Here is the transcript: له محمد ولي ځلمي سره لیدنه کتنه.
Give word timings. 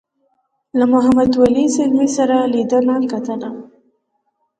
له 0.77 0.85
محمد 0.93 1.31
ولي 1.41 1.65
ځلمي 1.75 2.07
سره 2.17 2.37
لیدنه 2.53 2.95
کتنه. 3.11 3.49